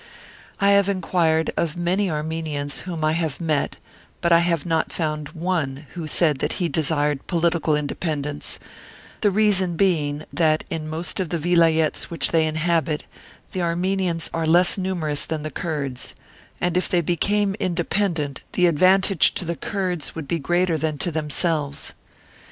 I 0.59 0.71
have 0.71 0.89
enquired 0.89 1.51
of 1.55 1.77
many 1.77 2.09
Armenians 2.09 2.79
whom 2.79 3.03
I 3.05 3.11
have 3.11 3.39
met, 3.39 3.77
but 4.19 4.31
I 4.31 4.39
have 4.39 4.65
not 4.65 4.91
found 4.91 5.27
one 5.29 5.85
who 5.93 6.07
said 6.07 6.39
that 6.39 6.53
he 6.53 6.67
desired 6.67 7.27
political 7.27 7.75
independence, 7.75 8.57
the 9.21 9.29
reason 9.29 9.75
being 9.75 10.25
that 10.33 10.63
in 10.71 10.89
most 10.89 11.19
of 11.19 11.29
the 11.29 11.37
Vilayets 11.37 12.05
which 12.09 12.31
they 12.31 12.47
inhabit 12.47 13.03
the 13.51 13.61
Armenians 13.61 14.27
are 14.33 14.47
less 14.47 14.75
numerous 14.75 15.23
than 15.27 15.43
the 15.43 15.51
Kurds, 15.51 16.15
and 16.59 16.75
if 16.75 16.89
they 16.89 17.01
became 17.01 17.53
independent 17.59 18.41
the 18.53 18.65
advan 18.65 19.03
tage 19.03 19.35
to 19.35 19.45
the 19.45 19.55
Kurds 19.55 20.15
would 20.15 20.27
be 20.27 20.39
greater 20.39 20.79
than 20.79 20.97
to 20.97 21.11
them 21.11 21.29
selves. 21.29 21.93